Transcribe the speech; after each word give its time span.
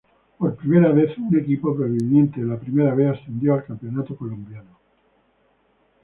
Por 0.39 0.55
primera 0.55 0.91
vez 0.91 1.15
un 1.19 1.29
equipo 1.39 1.75
proveniente 1.75 2.41
de 2.41 2.47
la 2.47 2.57
Primera 2.57 2.95
B 2.95 3.07
ascendió 3.07 3.53
al 3.53 3.65
Campeonato 3.65 4.17
colombiano. 4.17 4.79